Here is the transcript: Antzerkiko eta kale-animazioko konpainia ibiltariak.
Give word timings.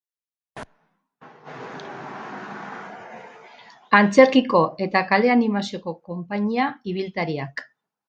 Antzerkiko 4.01 4.65
eta 4.89 5.07
kale-animazioko 5.13 5.97
konpainia 6.11 6.75
ibiltariak. 6.95 7.69